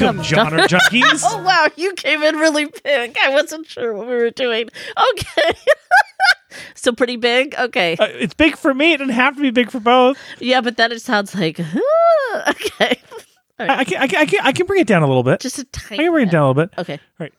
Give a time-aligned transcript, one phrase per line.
[0.00, 1.22] Welcome, genre junkies.
[1.24, 3.16] Oh wow, you came in really big.
[3.22, 4.70] I wasn't sure what we were doing.
[5.12, 5.58] Okay.
[6.74, 7.54] so pretty big.
[7.54, 7.96] Okay.
[7.98, 8.94] Uh, it's big for me.
[8.94, 10.18] It doesn't have to be big for both.
[10.38, 11.60] Yeah, but then it sounds like
[12.48, 13.00] okay.
[13.58, 15.40] I, I, can, I, can, I, can, I can bring it down a little bit.
[15.40, 16.00] Just a tiny.
[16.00, 16.78] I can bring it down a little bit.
[16.78, 17.00] Okay.
[17.18, 17.34] Right.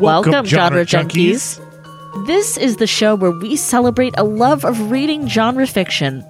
[0.00, 1.60] Welcome, genre junkies.
[2.26, 6.24] This is the show where we celebrate a love of reading genre fiction.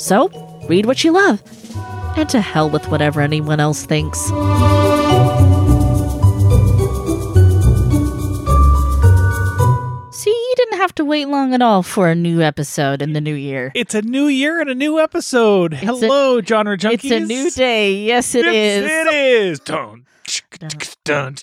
[0.00, 0.28] So,
[0.66, 1.42] read what you love.
[2.16, 4.18] And to hell with whatever anyone else thinks.
[10.12, 13.20] See, you didn't have to wait long at all for a new episode in the
[13.20, 13.72] new year.
[13.74, 15.72] It's a new year and a new episode.
[15.72, 16.94] Hello, genre junkies.
[17.04, 17.94] It's a new day.
[17.94, 18.90] Yes, it Yes, is.
[18.90, 19.60] It is.
[19.60, 20.04] Dun,
[21.04, 21.36] dun,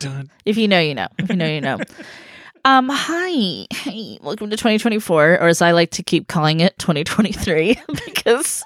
[0.00, 0.30] dun.
[0.44, 1.06] If you know, you know.
[1.18, 1.78] If you know, you know.
[2.64, 3.66] Um, hi.
[3.72, 8.62] Hey, welcome to 2024, or as I like to keep calling it, 2023, because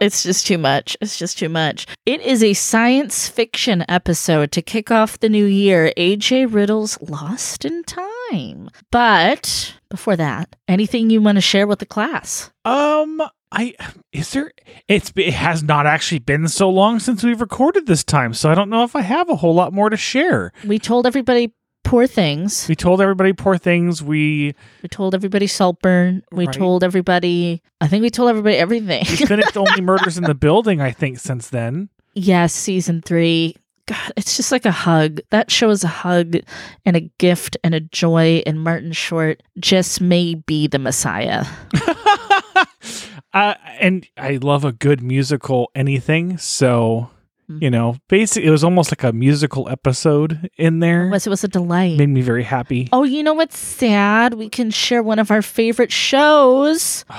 [0.00, 0.96] it's just too much.
[1.00, 1.86] It's just too much.
[2.06, 5.92] It is a science fiction episode to kick off the new year.
[5.96, 8.68] AJ Riddle's Lost in Time.
[8.90, 12.50] But before that, anything you want to share with the class?
[12.64, 13.74] Um, I
[14.12, 14.50] is there?
[14.88, 18.56] It's it has not actually been so long since we've recorded this time, so I
[18.56, 20.52] don't know if I have a whole lot more to share.
[20.64, 21.52] We told everybody
[21.86, 22.66] poor things.
[22.68, 24.02] We told everybody poor things.
[24.02, 26.22] We We told everybody Saltburn.
[26.32, 26.54] We Right.
[26.54, 27.62] told everybody.
[27.80, 29.04] I think we told everybody everything.
[29.08, 30.80] we finished only murders in the building.
[30.80, 31.88] I think since then.
[32.14, 33.56] yes, season three.
[33.86, 35.20] God, it's just like a hug.
[35.30, 36.34] That show is a hug
[36.84, 38.42] and a gift and a joy.
[38.44, 41.44] And Martin Short just may be the Messiah.
[43.32, 46.36] uh, and I love a good musical anything.
[46.38, 47.10] So
[47.48, 51.06] You know, basically, it was almost like a musical episode in there.
[51.06, 51.96] It Was it was a delight.
[51.98, 52.88] Made me very happy.
[52.92, 54.34] Oh, you know what's sad?
[54.34, 57.04] We can share one of our favorite shows.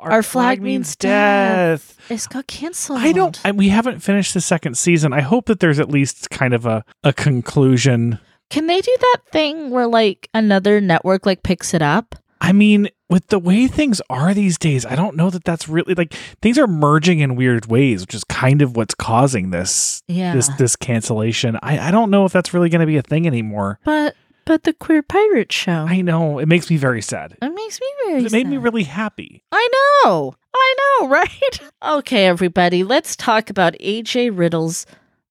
[0.00, 1.96] Our Flag Means Death.
[2.10, 2.98] It's got canceled.
[2.98, 3.40] I don't.
[3.44, 5.12] I, we haven't finished the second season.
[5.12, 8.18] I hope that there's at least kind of a a conclusion.
[8.50, 12.16] Can they do that thing where like another network like picks it up?
[12.40, 15.94] I mean, with the way things are these days, I don't know that that's really
[15.94, 20.34] like things are merging in weird ways, which is kind of what's causing this Yeah.
[20.34, 21.58] this this cancellation.
[21.62, 23.78] I I don't know if that's really going to be a thing anymore.
[23.84, 25.86] But but the queer pirate show.
[25.88, 27.36] I know it makes me very sad.
[27.40, 28.24] it makes me very.
[28.24, 29.44] It made me really happy.
[29.52, 29.68] I
[30.04, 30.34] know.
[30.54, 31.60] I know, right?
[31.98, 34.84] okay, everybody, let's talk about AJ Riddle's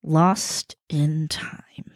[0.04, 1.92] Lost in Time.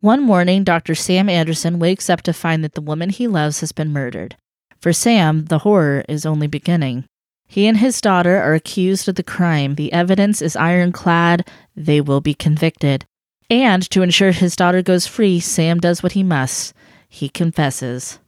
[0.00, 0.94] One morning, Dr.
[0.94, 4.36] Sam Anderson wakes up to find that the woman he loves has been murdered.
[4.80, 7.04] For Sam, the horror is only beginning.
[7.46, 9.76] He and his daughter are accused of the crime.
[9.76, 11.48] The evidence is ironclad.
[11.76, 13.06] They will be convicted.
[13.48, 16.74] And to ensure his daughter goes free, Sam does what he must.
[17.08, 18.18] He confesses.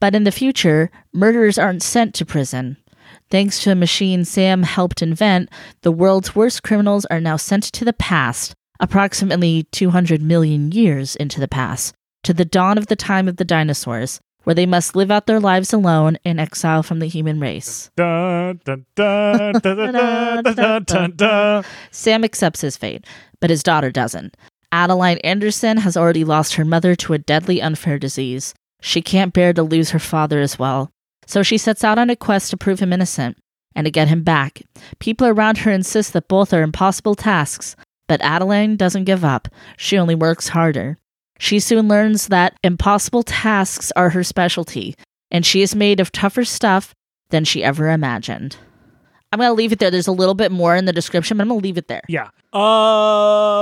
[0.00, 2.76] But in the future, murderers aren't sent to prison.
[3.30, 5.48] Thanks to a machine Sam helped invent,
[5.82, 11.40] the world's worst criminals are now sent to the past, approximately 200 million years into
[11.40, 11.94] the past,
[12.24, 15.40] to the dawn of the time of the dinosaurs, where they must live out their
[15.40, 17.90] lives alone in exile from the human race.
[21.90, 23.04] Sam accepts his fate,
[23.40, 24.36] but his daughter doesn't.
[24.70, 28.54] Adeline Anderson has already lost her mother to a deadly unfair disease.
[28.80, 30.90] She can't bear to lose her father as well.
[31.26, 33.38] So she sets out on a quest to prove him innocent
[33.74, 34.62] and to get him back.
[34.98, 37.76] People around her insist that both are impossible tasks,
[38.08, 39.48] but Adeline doesn't give up.
[39.76, 40.98] She only works harder.
[41.38, 44.94] She soon learns that impossible tasks are her specialty,
[45.30, 46.94] and she is made of tougher stuff
[47.30, 48.56] than she ever imagined.
[49.32, 49.90] I'm going to leave it there.
[49.90, 52.02] There's a little bit more in the description, but I'm going to leave it there.
[52.08, 52.28] Yeah.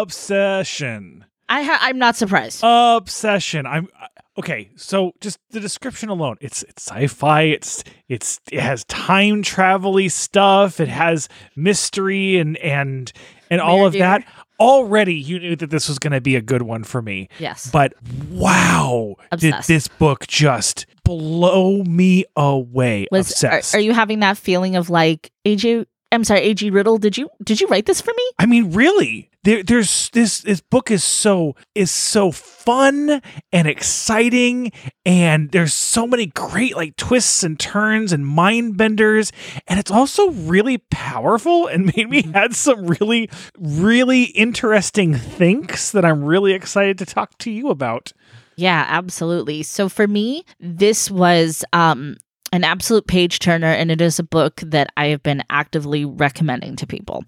[0.03, 1.25] Obsession.
[1.49, 2.61] I ha- I'm not surprised.
[2.63, 3.67] Obsession.
[3.67, 4.07] I'm uh,
[4.39, 4.71] okay.
[4.77, 6.37] So just the description alone.
[6.41, 7.43] It's it's sci-fi.
[7.43, 10.81] It's it's it has time travel-y stuff.
[10.81, 13.13] It has mystery and and
[13.51, 14.25] and all Weird of that.
[14.63, 17.29] Already, you knew that this was going to be a good one for me.
[17.39, 17.69] yes.
[17.71, 17.95] But
[18.31, 23.09] wow, did this book just blow me away?
[23.11, 23.75] Was are, Obsessed.
[23.75, 25.87] are you having that feeling of like AJ?
[26.13, 26.99] I'm sorry, AG Riddle.
[26.99, 28.31] Did you did you write this for me?
[28.39, 30.43] I mean, really, there, there's this.
[30.43, 33.23] This book is so is so fun
[33.53, 34.73] and exciting,
[35.07, 39.33] and there's so many great like twists and turns and mind benders,
[39.67, 46.05] and it's also really powerful and made me had some really really interesting thinks that
[46.05, 48.13] I'm really excited to talk to you about.
[48.57, 49.63] Yeah, absolutely.
[49.63, 52.17] So for me, this was um
[52.53, 56.77] an absolute page turner and it is a book that I have been actively recommending
[56.77, 57.25] to people.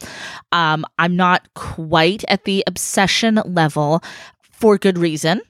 [0.52, 4.02] Um I'm not quite at the obsession level
[4.52, 5.40] for good reason.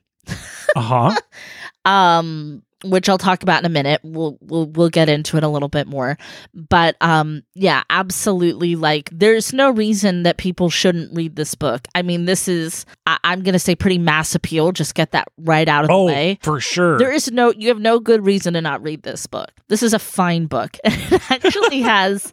[0.76, 1.16] Uh huh.
[1.84, 4.00] Um which I'll talk about in a minute.
[4.02, 6.16] We'll we'll we'll get into it a little bit more.
[6.54, 11.86] But um yeah, absolutely like there's no reason that people shouldn't read this book.
[11.94, 14.72] I mean, this is I- I'm going to say pretty mass appeal.
[14.72, 16.38] Just get that right out of oh, the way.
[16.42, 16.98] for sure.
[16.98, 19.50] There is no you have no good reason to not read this book.
[19.68, 20.76] This is a fine book.
[20.84, 22.32] it actually has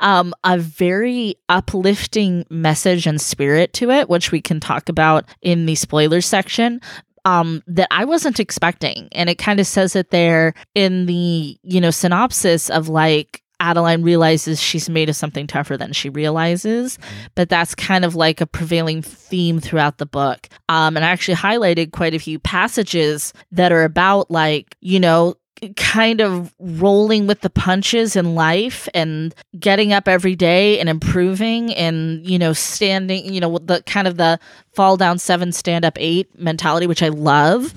[0.00, 5.66] um a very uplifting message and spirit to it, which we can talk about in
[5.66, 6.80] the spoilers section
[7.24, 9.08] um that I wasn't expecting.
[9.12, 14.02] And it kind of says it there in the, you know, synopsis of like Adeline
[14.02, 16.98] realizes she's made of something tougher than she realizes,
[17.36, 20.48] but that's kind of like a prevailing theme throughout the book.
[20.68, 25.36] Um, and I actually highlighted quite a few passages that are about like, you know,
[25.76, 31.72] kind of rolling with the punches in life and getting up every day and improving
[31.74, 34.38] and you know standing you know the kind of the
[34.74, 37.74] fall down seven stand up eight mentality which i love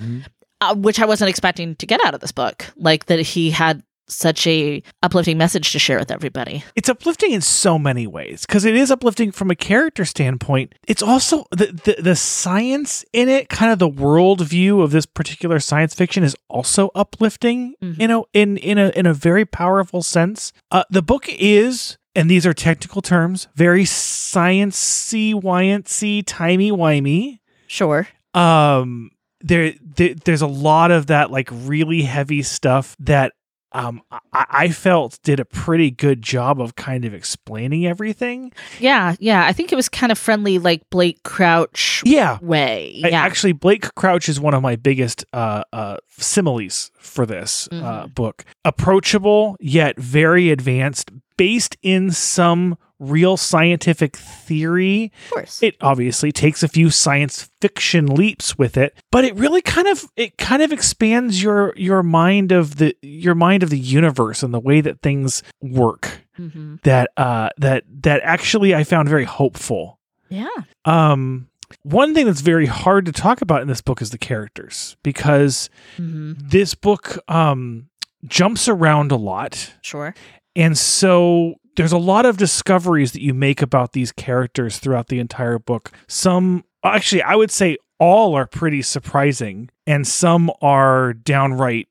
[0.62, 2.66] uh, which i wasn't expecting to get out of this book.
[2.78, 7.42] Like that he had such a uplifting message to share with everybody it's uplifting in
[7.42, 10.74] so many ways because it is uplifting from a character standpoint.
[10.88, 15.60] It's also the, the the science in it, kind of the worldview of this particular
[15.60, 17.76] science fiction is also uplifting.
[17.82, 18.00] Mhm.
[18.02, 20.54] You know, in in a in a very powerful sense.
[20.72, 21.98] Uh, the book is.
[22.18, 27.40] And these are technical terms, very sciencey, wyancy, timey wimey.
[27.68, 29.12] sure Um,
[29.42, 33.34] there, there, there's a lot of that like really heavy stuff that
[33.76, 38.52] um I, I felt did a pretty good job of kind of explaining everything.
[38.80, 42.38] yeah yeah i think it was kind of friendly like blake crouch Yeah.
[42.42, 47.26] way I- yeah Actually, Blake Crouch is one of my biggest uh, uh, similes for
[47.26, 48.16] this uh, Mhm.
[48.16, 48.46] book.
[48.64, 52.78] Approachable, yet very advanced, based in some
[53.10, 55.12] real scientific theory.
[55.26, 59.62] of course It obviously takes a few science fiction leaps with it, but it really
[59.62, 63.80] kind of it kind of expands your your mind of the your mind of the
[63.80, 66.22] universe and the way that things work.
[66.36, 70.00] hmm That uh that that actually I found very hopeful.
[70.30, 70.48] yeah
[70.86, 71.48] Um,
[71.84, 75.70] one thing that's very hard to talk about in this book is the characters because
[75.98, 77.88] hmm this book um
[78.28, 80.14] jumps around a lot, sure
[80.56, 85.20] and so there's a lot of discoveries that you make about these characters throughout the
[85.20, 85.92] entire book.
[86.08, 91.88] Some actually, I would say all are pretty surprising, and some are downright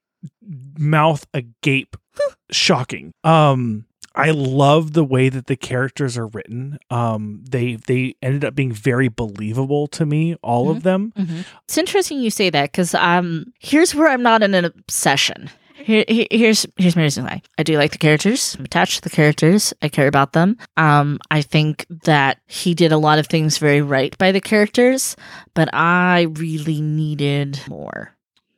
[0.79, 1.97] mouth agape
[2.51, 3.13] shocking.
[3.25, 3.87] Um
[4.17, 6.79] I love the way that the characters are written.
[6.91, 11.13] Um they they ended up being very believable to me, all of them.
[11.17, 15.51] hmm It's interesting you say that because um, here's where I'm not in an obsession.
[15.85, 17.43] Here, here- here's here's my reason why.
[17.59, 18.57] I do like the characters.
[18.59, 19.75] I'm attached to the characters.
[19.83, 20.57] I care about them.
[20.79, 25.15] Um, I think that he did a lot of things very right by the characters,
[25.53, 28.14] but I really needed more.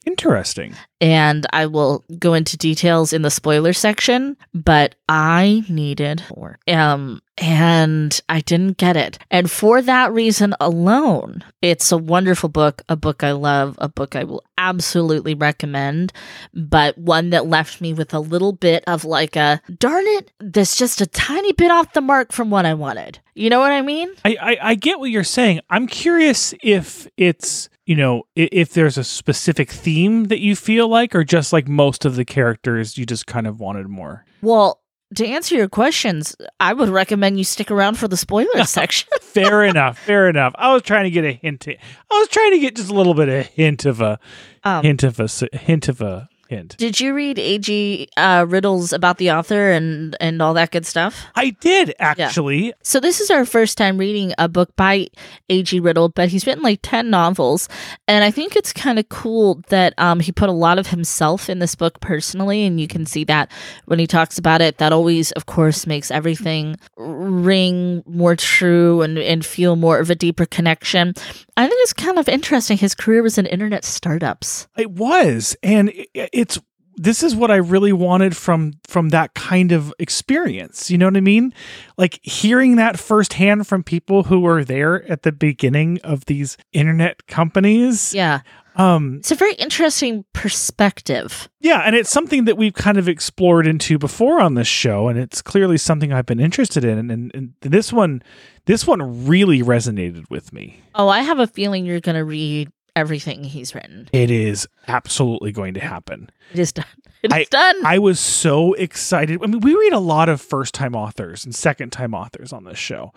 [0.06, 0.74] Interesting.
[1.00, 6.58] And I will go into details in the spoiler section, but I needed more.
[6.68, 9.18] Um, and I didn't get it.
[9.30, 14.16] And for that reason alone, it's a wonderful book, a book I love, a book
[14.16, 16.12] I will absolutely recommend,
[16.54, 20.78] but one that left me with a little bit of like a darn it, that's
[20.78, 23.18] just a tiny bit off the mark from what I wanted.
[23.34, 24.10] You know what I mean?
[24.24, 25.60] I, I, I get what you're saying.
[25.68, 31.14] I'm curious if it's, you know, if there's a specific theme that you feel like,
[31.14, 34.24] or just like most of the characters, you just kind of wanted more.
[34.42, 34.82] Well,
[35.14, 39.08] to answer your questions, I would recommend you stick around for the spoiler section.
[39.20, 39.98] Fair enough.
[40.00, 40.52] Fair enough.
[40.58, 41.66] I was trying to get a hint.
[41.68, 41.78] I
[42.18, 44.18] was trying to get just a little bit of a hint of a
[44.64, 46.76] Um, hint of a s- hint of a hint.
[46.76, 48.08] Did you read A.G.
[48.16, 51.24] Uh, Riddles about the author and and all that good stuff?
[51.34, 52.72] I did actually.
[52.82, 55.08] So this is our first time reading a book by
[55.48, 55.80] A.G.
[55.80, 57.68] Riddle, but he's written like ten novels,
[58.08, 61.48] and I think it's kind of cool that um, he put a lot of himself
[61.50, 63.50] in this book personally, and you can see that
[63.86, 64.78] when he talks about it.
[64.78, 70.14] That always, of course, makes everything ring more true and and feel more of a
[70.14, 71.14] deeper connection.
[71.56, 72.76] I think it's kind of interesting.
[72.78, 74.68] His career was in internet startups.
[74.76, 76.58] It was, and i- it's
[76.98, 80.90] this is what I really wanted from from that kind of experience.
[80.90, 81.52] You know what I mean?
[81.98, 87.26] Like hearing that firsthand from people who were there at the beginning of these internet
[87.26, 88.14] companies.
[88.14, 88.40] Yeah,
[88.76, 91.48] Um, it's a very interesting perspective.
[91.60, 95.18] yeah, and it's something that we've kind of explored into before on this show, and
[95.18, 96.98] it's clearly something I've been interested in.
[96.98, 98.22] And, and, and this one,
[98.64, 100.80] this one really resonated with me.
[100.94, 104.08] Oh, I have a feeling you're going to read everything he's written.
[104.12, 106.30] It is absolutely going to happen.
[106.52, 106.84] It is done.
[107.22, 107.84] It is done.
[107.84, 109.40] I was so excited.
[109.42, 112.64] I mean, we read a lot of first time authors and second time authors on
[112.64, 113.12] this show.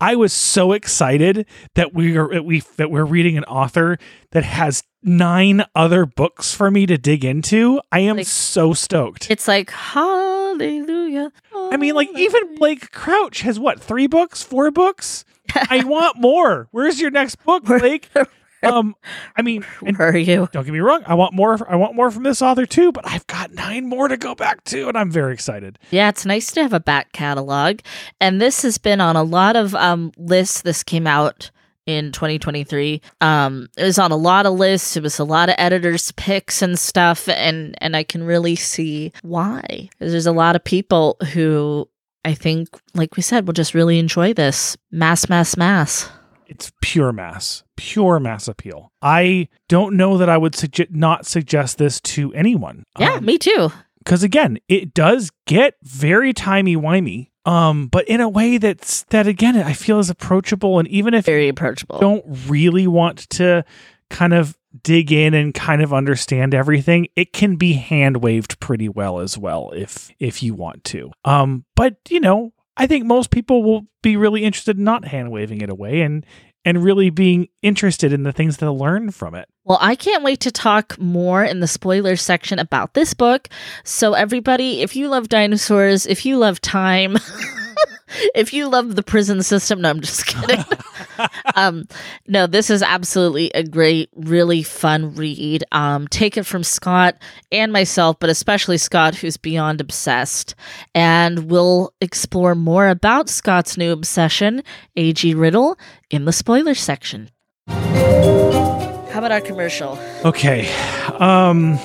[0.00, 3.98] I was so excited that we are that we that we're reading an author
[4.30, 7.80] that has nine other books for me to dig into.
[7.92, 9.30] I am Like- so stoked.
[9.30, 11.32] it's like hallelujah.
[11.54, 15.24] I mean, like even Blake Crouch has what three books, four books.
[15.54, 16.68] I want more.
[16.70, 18.08] Where's your next book, Blake?
[18.62, 18.96] Um,
[19.36, 20.48] I mean, Where are you?
[20.52, 21.58] don't get me wrong, I want more.
[21.70, 24.64] I want more from this author too, but I've got nine more to go back
[24.64, 25.78] to, and I'm very excited.
[25.90, 27.80] Yeah, it's nice to have a back catalog.
[28.20, 30.62] And this has been on a lot of um, lists.
[30.62, 31.50] This came out
[31.86, 33.00] in 2023.
[33.22, 34.96] Um, it was on a lot of lists.
[34.96, 37.28] It was a lot of editors' picks and stuff.
[37.28, 39.88] And, and I can really see why.
[39.98, 41.88] There's a lot of people who
[42.26, 44.76] I think, like we said, will just really enjoy this.
[44.90, 46.10] Mass, mass, mass.
[46.48, 48.92] It's pure mass, pure mass appeal.
[49.02, 52.84] I don't know that I would suggest not suggest this to anyone.
[52.98, 53.70] Yeah, me too.
[53.98, 57.28] because again, it does get very timey wimey.
[57.44, 61.24] Um, but in a way that's that again I feel is approachable, and even if
[61.24, 61.98] Very approachable.
[61.98, 63.64] don't really want to
[64.10, 68.88] kind of dig in and kind of understand everything, it can be hand waved pretty
[68.88, 71.10] well as well if if you want to.
[71.24, 75.30] Um, but you know, I think most people will be really interested in not hand
[75.30, 76.24] waving it away and
[76.64, 79.48] and really being interested in the things they'll learn from it.
[79.64, 83.48] Well, I can't wait to talk more in the spoilers section about this book.
[83.84, 87.16] So, everybody, if you love dinosaurs, if you love time,
[88.34, 90.64] if you love the prison system, no, I'm just kidding.
[91.54, 91.86] um,
[92.26, 95.64] no, this is absolutely a great, really fun read.
[95.72, 97.16] Um, take it from Scott
[97.50, 100.54] and myself, but especially Scott, who's beyond obsessed.
[100.94, 104.62] And we'll explore more about Scott's new obsession,
[104.96, 105.34] A.G.
[105.34, 105.78] Riddle,
[106.10, 107.30] in the spoilers section.
[107.68, 109.98] How about our commercial?
[110.24, 110.72] Okay.
[111.18, 111.76] Um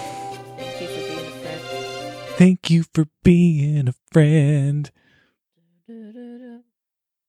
[0.57, 2.37] Thank you for being a friend.
[2.37, 4.91] Thank you for being a friend.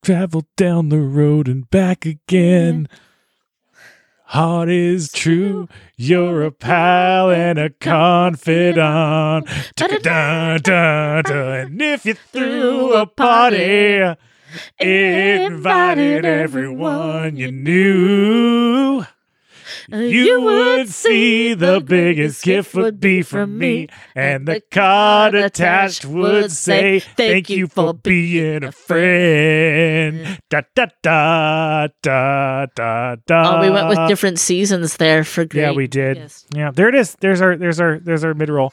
[0.02, 2.88] Travel down the road and back again.
[4.26, 5.68] Heart is true.
[5.96, 9.48] You're a pal and a confidant.
[9.80, 14.14] And if you threw a party,
[14.78, 19.04] invited everyone you knew.
[19.92, 26.04] Uh, you would see the biggest gift would be from me, and the card attached
[26.04, 30.38] would say, Thank you for being a friend.
[30.50, 33.56] Da da da da da da.
[33.58, 35.62] Oh, we went with different seasons there for great.
[35.62, 36.16] Yeah, we did.
[36.16, 36.46] Yes.
[36.54, 37.16] Yeah, there it is.
[37.20, 38.72] There's our there's our there's our mid roll.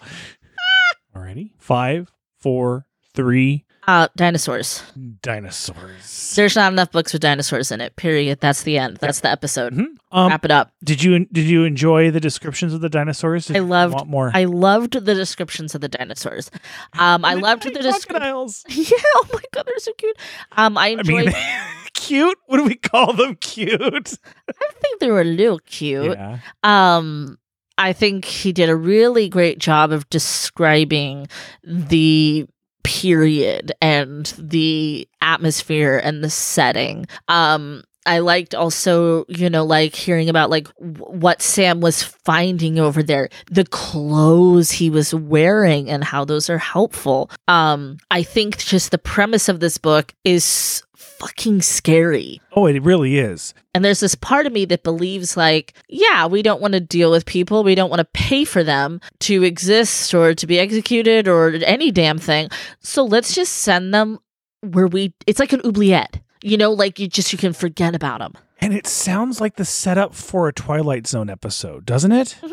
[1.16, 1.52] Alrighty.
[1.58, 3.66] Five, four, three.
[3.88, 4.84] Uh, dinosaurs.
[5.24, 6.34] Dinosaurs.
[6.36, 7.96] There's not enough books with dinosaurs in it.
[7.96, 8.40] Period.
[8.40, 8.98] That's the end.
[8.98, 9.74] That's the episode.
[9.74, 9.86] Mhm.
[10.12, 10.72] Um, Wrap it up.
[10.84, 13.48] did you did you enjoy the descriptions of the dinosaurs?
[13.48, 14.32] Did I you loved- want more.
[14.34, 16.52] I loved the descriptions of the dinosaurs.
[17.00, 18.10] Um, I loved the description.
[18.10, 18.64] crocodiles.
[18.70, 18.98] Yeah.
[19.16, 20.18] Oh my god, they're so cute.
[20.58, 21.26] Um, I I enjoyed.
[21.28, 21.36] mean,
[21.94, 22.38] cute.
[22.46, 23.36] What do we call them?
[23.38, 23.82] Cute.
[24.50, 26.18] I think they were a little cute.
[26.18, 26.38] Yeah.
[26.64, 27.38] Um,
[27.78, 31.28] I think he did a really great job of describing
[31.64, 32.48] the
[32.84, 37.06] period and the atmosphere and the setting.
[37.28, 42.80] Um, I liked also, you know, like hearing about like w- what Sam was finding
[42.80, 47.30] over there, the clothes he was wearing and how those are helpful.
[47.48, 52.42] Um, I think just the premise of this book is fucking scary.
[52.56, 53.54] Oh, it really is.
[53.76, 57.12] And there's this part of me that believes, like, yeah, we don't want to deal
[57.12, 57.64] with people.
[57.64, 61.92] We don't want to pay for them to exist or to be executed or any
[61.92, 62.50] damn thing.
[62.80, 64.18] So let's just send them
[64.62, 68.20] where we, it's like an oubliette, you know, like you just, you can forget about
[68.20, 68.34] them.
[68.60, 72.38] And it sounds like the setup for a Twilight Zone episode, doesn't it?
[72.44, 72.52] Mhm.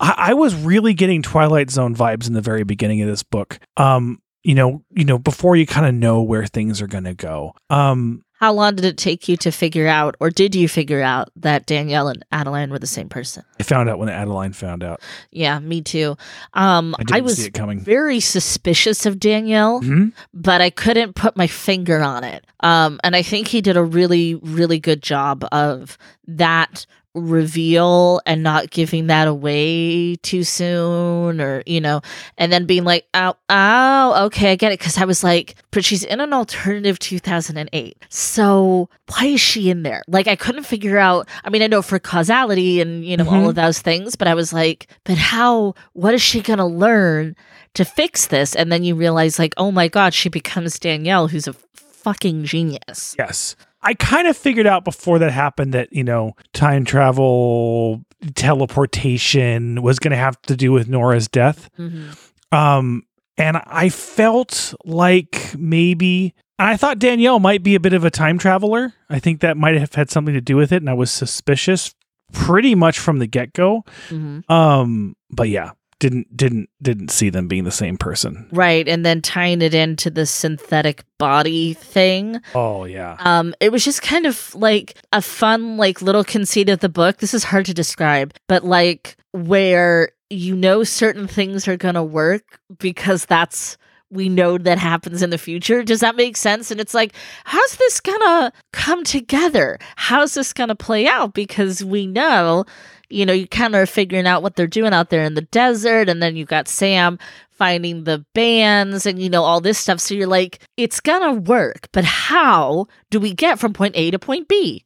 [0.00, 3.58] I, I was really getting Twilight Zone vibes in the very beginning of this book.
[3.76, 7.52] Um, you know, you know, before you kind of know where things are gonna go.
[7.70, 11.30] Um, How long did it take you to figure out, or did you figure out
[11.36, 13.44] that Danielle and Adeline were the same person?
[13.58, 15.00] I found out when Adeline found out.
[15.30, 16.16] Yeah, me too.
[16.52, 17.80] Um, I didn't I was see it coming.
[17.80, 19.80] very suspicious of Danielle.
[19.80, 20.12] Mhm.
[20.34, 22.44] but I couldn't put my finger on it.
[22.60, 25.96] Um, and I think he did a really, really good job of
[26.28, 26.84] that
[27.16, 32.00] reveal and not giving that away too soon or, you know,
[32.38, 34.78] and then being like, oh, oh, okay, I get it.
[34.80, 37.96] Cause I was like, but she's in an alternative 2008.
[38.08, 40.02] So why is she in there?
[40.08, 41.28] Like, I couldn't figure out.
[41.44, 43.48] I mean, I know for causality and, you know, all Mhm.
[43.50, 47.36] of those things, but I was like, but how, what is she to learn?
[47.74, 51.46] to fix this and then you realize like oh my god she becomes danielle who's
[51.46, 53.54] a fucking genius Yes.
[53.86, 60.00] I kind of figured out before that happened that, you know, time travel, teleportation was
[60.00, 61.70] going to have to do with Nora's death.
[61.78, 62.54] Mm-hmm.
[62.54, 63.04] Um,
[63.38, 68.10] and I felt like maybe, and I thought Danielle might be a bit of a
[68.10, 68.92] time traveler.
[69.08, 70.82] I think that might have had something to do with it.
[70.82, 71.94] And I was suspicious
[72.32, 73.84] pretty much from the get go.
[74.08, 74.50] Mm-hmm.
[74.50, 78.48] Um, but yeah, didn't didn't didn't see them being the same person.
[78.52, 82.40] Right, and then tying it into the synthetic body thing.
[82.54, 83.16] Oh yeah.
[83.20, 87.18] Um, it was just kind of like a fun, like little conceit of the book.
[87.18, 92.60] This is hard to describe, but like where you know certain things are gonna work
[92.78, 93.78] because that's
[94.10, 95.82] we know that happens in the future.
[95.82, 96.70] Does that make sense?
[96.70, 97.12] And it's like,
[97.44, 99.78] how's this gonna come together?
[99.96, 101.34] How's this gonna play out?
[101.34, 102.64] Because we know
[103.10, 105.42] you know, you kind of are figuring out what they're doing out there in the
[105.42, 106.08] desert.
[106.08, 107.18] And then you've got Sam
[107.50, 110.00] finding the bands and, you know, all this stuff.
[110.00, 111.88] So you're like, it's going to work.
[111.92, 114.84] But how do we get from point A to point B?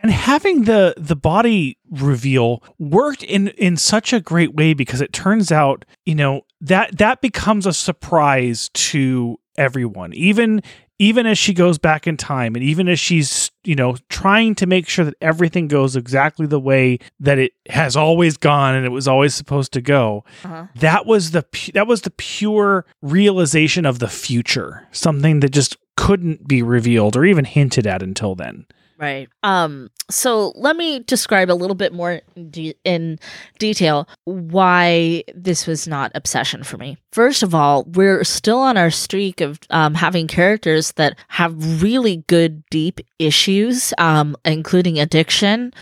[0.00, 5.12] And having the the body reveal worked in in such a great way because it
[5.12, 10.12] turns out, you know, that that becomes a surprise to everyone.
[10.12, 10.62] Even
[11.00, 14.66] even as she goes back in time and even as she's you know trying to
[14.66, 18.90] make sure that everything goes exactly the way that it has always gone and it
[18.90, 20.66] was always supposed to go Uh-huh.
[20.76, 25.76] that was the pu- that was the pure realization of the future something that just
[25.96, 28.66] couldn't be revealed or even hinted at until then
[28.98, 29.28] Right.
[29.44, 29.90] Um.
[30.10, 33.18] So let me describe a little bit more in, de- in
[33.58, 36.96] detail why this was not obsession for me.
[37.12, 42.24] First of all, we're still on our streak of um, having characters that have really
[42.26, 45.72] good, deep issues, um, including addiction.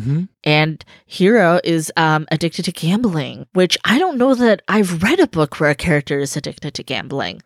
[0.45, 5.27] And Hero is um, addicted to gambling, which I don't know that I've read a
[5.27, 7.43] book where a character is addicted to gambling.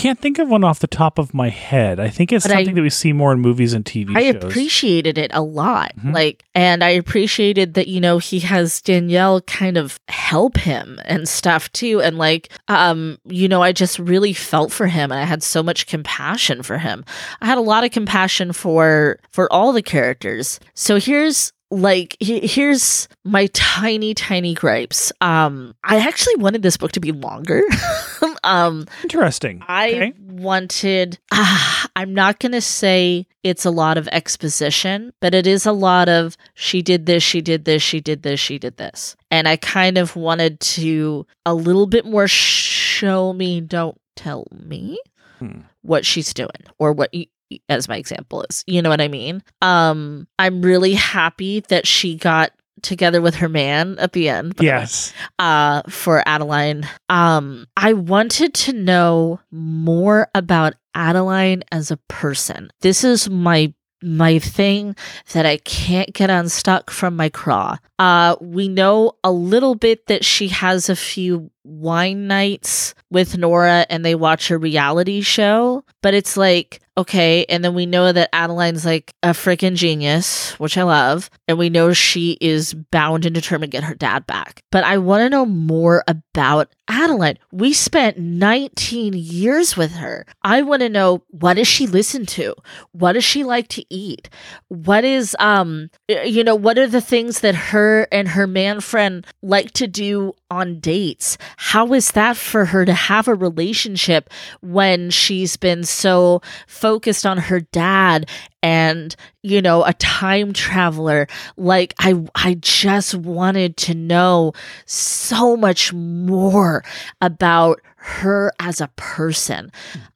[0.00, 2.56] Can't think of one off the top of my head i think it's But I-
[2.60, 5.92] something that we see more in movies and tv I shows appreciated it a lot.
[6.02, 6.14] Mhm.
[6.14, 11.28] Like, and I appreciated that, you know, he has Danielle kind of help him and
[11.28, 12.00] stuff too.
[12.00, 15.62] And like, um, you know, I just really felt for him and I had so
[15.62, 17.04] much compassion for him.
[17.40, 20.60] I had a lot of compassion for, for all the characters.
[20.74, 26.90] So here's, like he- here's my tiny tiny gripes um i actually wanted this book
[26.90, 27.62] to be longer
[28.44, 30.12] um interesting I Okay.
[30.28, 35.66] wanted, ah, I'm not going to say it's a lot of exposition, but it is
[35.66, 39.16] a lot of she did this, she did this, she did this, she did this.
[39.30, 44.98] And I kind of wanted to a little bit more show me, don't tell me
[45.38, 45.60] Hmm.
[45.82, 47.26] what she's doing or what y-
[47.68, 48.62] as my example is.
[48.66, 49.42] You know what I mean?
[49.62, 52.52] Um I'm really happy that she got
[52.82, 54.56] together with her man at the end.
[54.56, 56.88] by the way yes uh for Adeline.
[57.08, 62.70] Um I wanted to know more about Adeline as a person.
[62.80, 64.96] This is my my thing
[65.32, 67.76] that I can't get unstuck from my craw.
[68.00, 73.86] Uh we know a little bit that she has a few wine nights with Nora
[73.90, 78.28] and they watch a reality show, but it's like okay, and then we know that
[78.34, 83.34] Adeline's like a freaking genius, which I love, and we know she is bound and
[83.34, 84.62] determined to get her dad back.
[84.70, 87.38] But I want to know more about Adeline.
[87.52, 90.26] We spent 19 years with her.
[90.42, 92.54] I want to know what does she listen to?
[92.92, 94.28] What does she like to eat?
[94.68, 99.26] What is um you know, what are the things that her and her man friend
[99.42, 101.38] like to do on dates?
[101.56, 107.38] How is that for her to have a relationship when she's been so focused on
[107.38, 108.28] her dad
[108.62, 111.26] and you know a time traveler?
[111.56, 114.52] Like i i just wanted to know
[114.86, 116.84] so much more
[117.20, 119.70] about her as a person.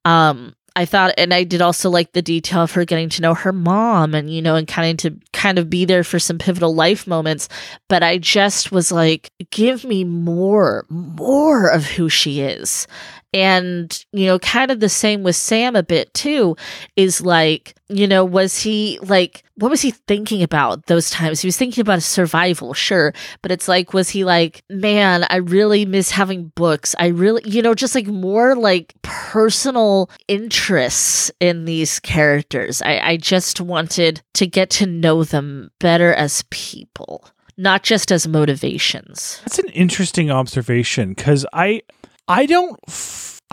[0.05, 3.35] Um I thought, and I did also like the detail of her getting to know
[3.35, 6.39] her mom, and you know, and kind of to kind of be there for some
[6.39, 7.49] pivotal life moments.
[7.89, 12.89] But I just was like, give me more, more of who she is,
[13.35, 16.57] and you know, kind of the same with Sam a bit too.
[16.95, 21.41] Is like, you know, was he like, what was he thinking about those times?
[21.41, 25.85] He was thinking about survival, sure, but it's like, was he like, man, I really
[25.85, 26.95] miss having books.
[26.99, 32.83] I really, you know, just like more like personal interests in these characters.
[32.83, 38.29] I, I just wanted to get to know them better as people, not just as
[38.29, 39.41] motivations.
[39.43, 41.83] That's an interesting observation because I
[42.27, 42.79] I don't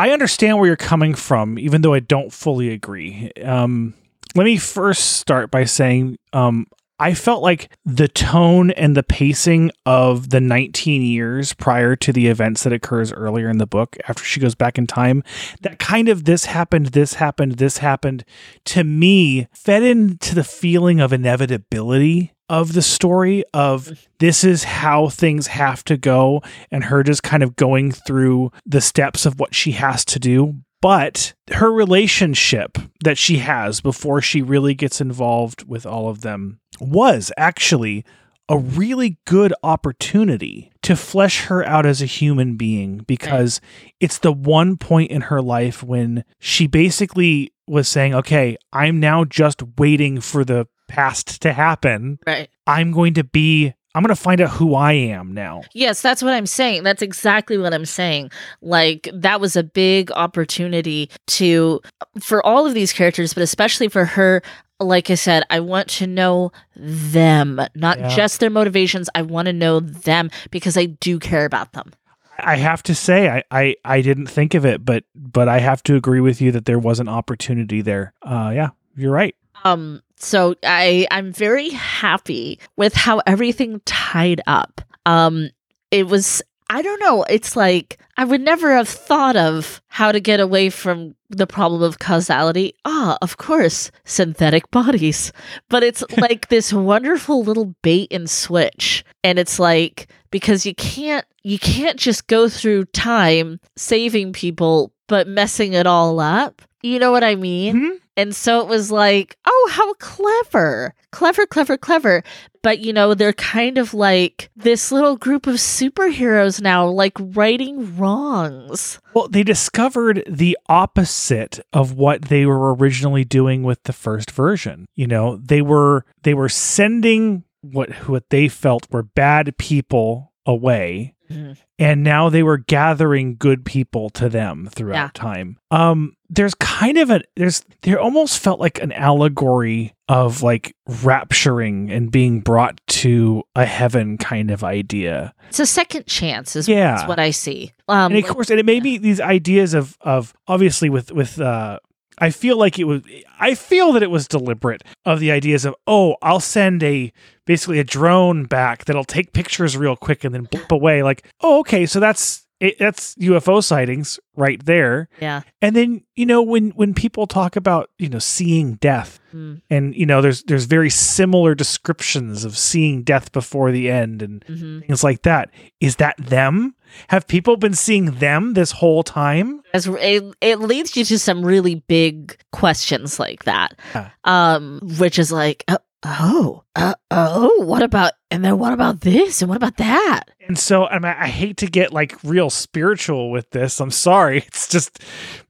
[0.01, 3.31] I understand where you're coming from, even though I don't fully agree.
[3.45, 3.93] Um,
[4.33, 6.65] let me first start by saying um,
[6.97, 12.29] I felt like the tone and the pacing of the 19 years prior to the
[12.29, 15.23] events that occurs earlier in the book after she goes back in time,
[15.61, 18.25] that kind of this happened, this happened, this happened
[18.65, 23.93] to me fed into the feeling of inevitability of the story of mm-hmm.
[24.19, 28.81] this is how things have to go and her just kind of going through the
[28.81, 30.55] steps of what she has to do.
[30.81, 36.59] But her relationship that she has before she really gets involved with all of them
[36.81, 38.03] was actually
[38.49, 43.61] a really good opportunity to flesh her out as a human being because
[44.01, 49.23] it's the one point in her life when she basically was saying, okay, I'm now
[49.23, 52.19] just waiting for the past to happen.
[52.27, 52.49] Right.
[52.67, 55.63] I'm going to be I'm going to find out who I am now.
[55.73, 56.83] Yes, that's what I'm saying.
[56.83, 58.31] That's exactly what I'm saying.
[58.61, 61.81] Like that was a big opportunity to
[62.21, 64.41] for all of these characters, but especially for her
[64.79, 68.09] like I said, I want to know them, not Yeah.
[68.15, 69.09] just their motivations.
[69.13, 71.91] I want to know them because I do care about them.
[72.39, 75.83] I have to say I, I I didn't think of it, but but I have
[75.83, 78.13] to agree with you that there was an opportunity there.
[78.23, 79.35] Uh yeah, you're right.
[79.63, 84.81] Um, so I I'm very happy with how everything tied up.
[85.05, 85.49] Um,
[85.89, 87.23] it was I don't know.
[87.23, 91.81] It's like I would never have thought of how to get away from the problem
[91.81, 92.73] of causality.
[92.85, 95.33] Ah, of course, synthetic bodies.
[95.69, 99.03] But it's like this wonderful little bait and switch.
[99.23, 105.27] And it's like because you can't you can't just go through time saving people but
[105.27, 106.61] messing it all up.
[106.83, 107.75] You know what I mean?
[107.75, 107.97] Mhm.
[108.21, 110.93] And so it was like, oh, how clever.
[111.11, 112.23] Clever, clever, clever.
[112.61, 117.97] But, you know, they're kind of like this little group of superheroes now, like righting
[117.97, 118.99] wrongs.
[119.15, 124.85] Well, they discovered the opposite of what they were originally doing with the first version.
[124.93, 131.13] You know, they were they were sending what what they felt were bad people away
[131.29, 131.55] Mhm.
[131.79, 135.09] and now they were gathering good people to them throughout Yeah.
[135.13, 135.57] time.
[135.69, 141.91] Um there's kind of a there's there almost felt like an allegory of like rapturing
[141.95, 145.33] and being brought to a heaven kind of idea.
[145.49, 147.05] It's a second chance, is, Yeah.
[147.07, 147.71] what I see.
[147.87, 151.39] Um, and of course, and it may be these ideas of of obviously with with
[151.39, 151.79] uh,
[152.21, 153.01] I feel like it was
[153.39, 157.11] I feel that it was deliberate of the ideas of oh I'll send a
[157.45, 161.01] basically a drone back that'll take pictures real quick and then blip away.
[161.01, 165.41] Like oh okay so that's it, that's UFO sightings right there yeah.
[165.61, 169.95] and then you know when when people talk about you know seeing death Mm, and
[169.95, 174.85] you know there's there's very similar descriptions of seeing death before the end and mhm.
[174.85, 175.49] things like that.
[175.79, 176.75] Is that them?
[177.07, 179.61] Have people been seeing them this whole time?
[179.73, 184.09] As it, it leads you to some really big questions like that, Yeah.
[184.25, 189.41] um, which is like, uh, oh, uh, oh, what about, and then what about this,
[189.41, 190.23] and what about that?
[190.51, 193.79] And so I, mean, I hate to get like real spiritual with this.
[193.79, 194.39] I'm sorry.
[194.47, 194.99] It's just,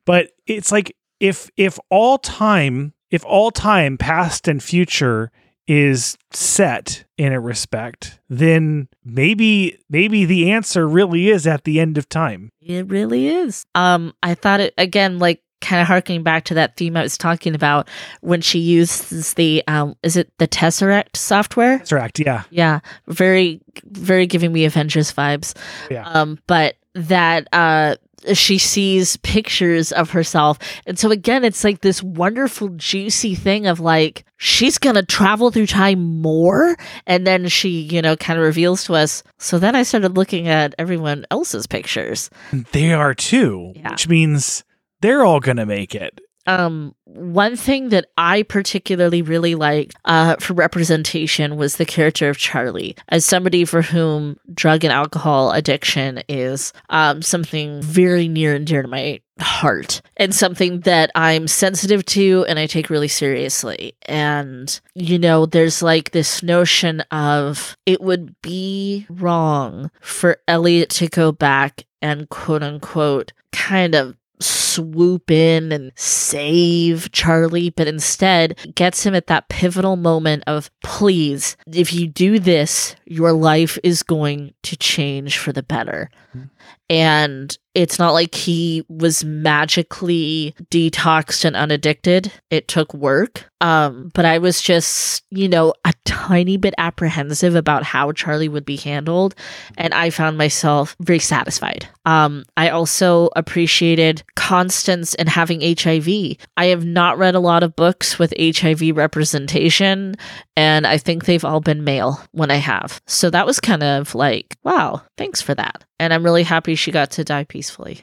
[0.05, 5.31] but it's like if if all time, if all time, past and future
[5.65, 11.97] is set in a respect, then maybe maybe the answer really is at the end
[11.97, 12.51] of time.
[12.61, 13.65] It really is.
[13.73, 17.17] Um, I thought it again, like kind of harkening back to that theme I was
[17.17, 17.87] talking about
[18.21, 21.79] when she uses the um, is it the Tesseract software?
[21.79, 22.43] Tesseract, Yeah.
[22.49, 25.55] Yeah, very, very giving me Avengers vibes.
[25.89, 26.07] Yeah.
[26.07, 27.95] Um, but that uh,
[28.33, 33.79] she sees pictures of herself, and so again, it's like this wonderful, juicy thing of
[33.79, 36.75] like she's gonna travel through time more,
[37.07, 39.23] and then she, you know, kind of reveals to us.
[39.39, 42.29] So then I started looking at everyone else's pictures.
[42.73, 43.91] They are too, Yeah.
[43.91, 44.63] which means
[45.01, 46.19] they're all gonna make it.
[46.47, 52.37] um one thing that i particularly really liked uh for representation was the character of
[52.37, 58.65] charlie as somebody for whom drug and alcohol addiction is um something very near and
[58.65, 63.93] dear to my heart and something that i'm sensitive to and i take really seriously
[64.07, 71.07] and you know there's like this notion of it would be wrong for elliot to
[71.07, 79.05] go back and quote unquote kind of swoop in and save Charlie, but instead gets
[79.05, 84.53] him at that pivotal moment of please, if you do this, your life is going
[84.63, 86.09] to change for the better.
[86.31, 86.43] Hmm.
[86.91, 92.29] And it's not like he was magically detoxed and unaddicted.
[92.49, 93.49] It took work.
[93.61, 98.65] Um, but I was just, you know, a tiny bit apprehensive about how Charlie would
[98.65, 99.35] be handled.
[99.77, 101.87] And I found myself very satisfied.
[102.05, 106.37] Um, I also appreciated Constance and having HIV.
[106.57, 110.15] I have not read a lot of books with HIV representation,
[110.57, 113.01] and I think they've all been male when I have.
[113.07, 115.85] So that was kind of like, wow, thanks for that.
[116.01, 118.01] And I'm really happy she got to die peacefully.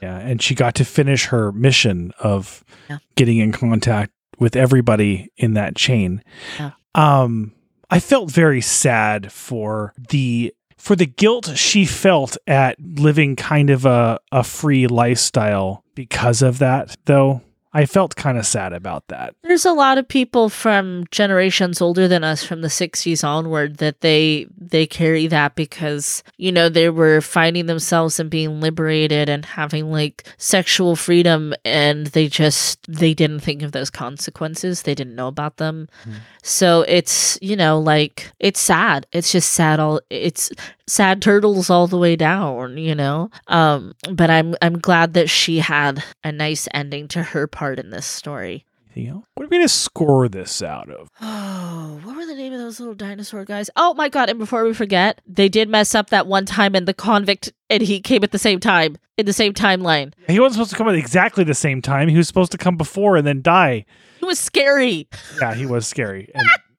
[0.00, 2.98] Yeah, and she got to finish her mission of Yeah.
[3.16, 6.22] getting in contact with everybody in that chain.
[6.58, 6.70] Yeah.
[6.94, 7.52] Um
[7.90, 13.84] I felt very sad for the for the guilt she felt at living kind of
[13.84, 17.42] a, a free lifestyle because of that though.
[17.74, 19.34] I felt kind of sad about that.
[19.42, 24.02] There's a lot of people from generations older than us from the 60s onward that
[24.02, 29.44] they they carry that because you know they were finding themselves and being liberated and
[29.44, 34.82] having like sexual freedom and they just they didn't think of those consequences.
[34.82, 35.88] They didn't know about them.
[36.04, 36.16] Mhm.
[36.42, 39.06] So it's, you know, like it's sad.
[39.12, 40.50] It's just sad all it's
[40.86, 43.30] sad turtles all the way down, you know.
[43.46, 47.90] Um but I'm I'm glad that she had a nice ending to her part in
[47.90, 48.64] this story.
[48.94, 51.08] What are we gonna score this out of?
[51.20, 53.70] Oh, what were the name of those little dinosaur guys?
[53.76, 56.84] Oh my god, and before we forget, they did mess up that one time in
[56.84, 60.12] the convict and he came at the same time in the same timeline.
[60.28, 62.08] He wasn't supposed to come at exactly the same time.
[62.08, 63.84] He was supposed to come before and then die.
[64.20, 65.08] He was scary.
[65.40, 66.30] Yeah, he was scary.
[66.34, 66.46] And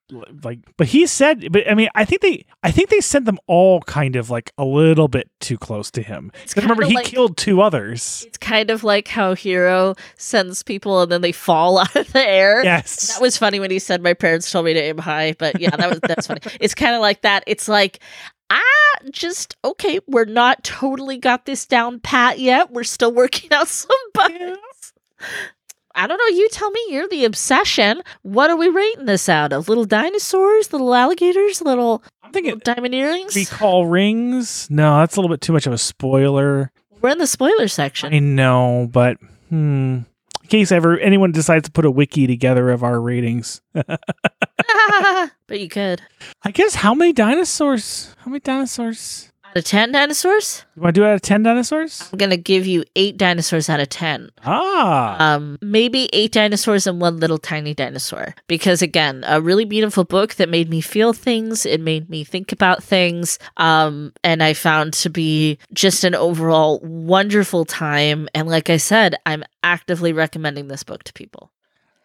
[0.43, 3.39] like but he said but I mean I think they I think they sent them
[3.47, 7.37] all kind of like a little bit too close to him remember he like- killed
[7.37, 8.23] two others.
[8.27, 12.27] It's kind of like how Hero sends people and then they fall out of the
[12.27, 12.63] air.
[12.63, 13.13] Yes.
[13.13, 15.75] That was funny when he said my parents told me to aim high, but yeah,
[15.75, 16.41] that was that's funny.
[16.59, 17.43] It's kind of like that.
[17.47, 17.99] It's like
[18.49, 18.61] ah,
[19.11, 19.99] just okay.
[20.07, 22.71] We're not totally got this down pat yet.
[22.71, 24.93] We're still working out some bugs.
[25.95, 26.37] I don't know.
[26.37, 26.81] You tell me.
[26.89, 28.01] You're the obsession.
[28.23, 29.69] What are we rating this out of?
[29.69, 33.35] Little dinosaurs, little alligators, little, I'm little thinking diamond earrings.
[33.35, 34.67] recall rings.
[34.69, 36.71] No, that's a little bit too much of a spoiler.
[37.01, 38.13] We're in the spoiler section.
[38.13, 39.17] I know, but
[39.49, 39.99] hmm.
[40.41, 43.61] In case ever anyone decides to put a wiki together of our ratings.
[43.73, 43.99] but
[45.49, 46.01] you could.
[46.43, 48.15] I guess how many dinosaurs?
[48.19, 49.32] How many dinosaurs?
[49.53, 52.09] Out of 10 dinosaurs, You want to do it out of 10 dinosaurs?
[52.11, 54.31] I'm going to give you eight dinosaurs out of 10.
[54.43, 55.35] Ah.
[55.35, 58.33] Um, maybe eight dinosaurs and one little tiny dinosaur.
[58.47, 61.67] Because again, a really beautiful book that made me feel things.
[61.67, 63.37] It made me think about things.
[63.57, 68.27] Um, and I found to be just an overall wonderful time.
[68.33, 71.51] And like I said, I'm actively recommending this book to people.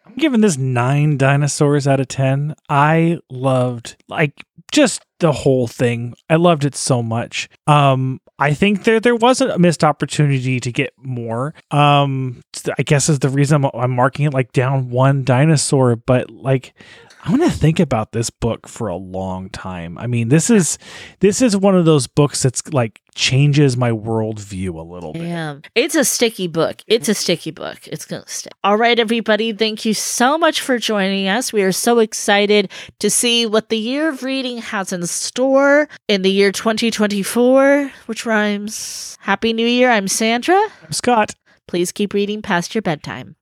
[0.05, 2.53] I'm giving this nine dinosaurs out of 10.
[2.69, 6.15] I loved, like, just the whole thing.
[6.29, 7.49] I loved it so much.
[7.67, 11.53] Um, I think there there was a missed opportunity to get more.
[11.71, 12.41] Um,
[12.77, 15.95] I guess is the reason I'm, I'm marking it like down one dinosaur.
[15.97, 16.73] But like,
[17.23, 19.97] I'm gonna think about this book for a long time.
[19.97, 20.77] I mean, this is
[21.19, 25.23] this is one of those books that's like changes my worldview a little bit.
[25.23, 25.61] Damn.
[25.75, 26.81] It's a sticky book.
[26.87, 27.79] It's a sticky book.
[27.85, 28.53] It's going to stick.
[28.63, 29.51] All right, everybody.
[29.51, 31.51] Thank you so much for joining us.
[31.51, 36.21] We are so excited to see what the year of reading has in store in
[36.21, 39.17] the year 2024, which rhymes.
[39.19, 39.91] Happy New Year.
[39.91, 40.59] I'm Sandra.
[40.83, 41.35] I'm Scott.
[41.67, 43.35] Please keep reading past your bedtime.